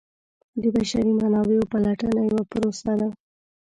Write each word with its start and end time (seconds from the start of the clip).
د 0.61 0.63
بشري 0.75 1.11
منابعو 1.21 1.69
پلټنه 1.71 2.21
یوه 2.29 2.43
پروسه 2.51 2.93
ده. 2.99 3.09